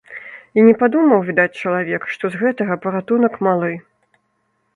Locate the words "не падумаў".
0.67-1.21